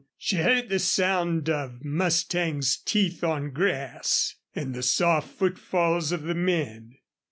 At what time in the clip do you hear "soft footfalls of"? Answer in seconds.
4.81-6.23